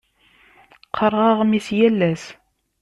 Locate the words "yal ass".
1.77-2.25